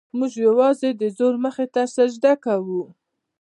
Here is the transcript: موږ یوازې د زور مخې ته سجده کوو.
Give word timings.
موږ 0.17 0.31
یوازې 0.45 0.89
د 1.01 1.03
زور 1.17 1.33
مخې 1.43 1.65
ته 1.73 1.81
سجده 1.95 2.33
کوو. 2.45 2.83